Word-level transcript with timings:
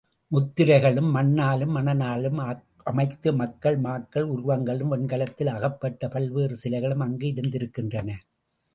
முத்திரைகளும் 0.31 1.15
மண்ணாலும், 1.15 1.73
மணலாலும் 1.75 2.39
அமைத்த 2.83 3.33
மக்கள், 3.33 3.81
மாக்கள் 3.81 4.27
உருவங்களும், 4.27 4.91
வெண்கலத்தால் 4.91 5.49
ஆக்கப்பட்ட 5.49 6.07
பல்வேறு 6.07 6.57
சிலைகளும் 6.63 7.03
அங்கு 7.03 7.27
இருந்திருக்கின்றன. 7.27 8.19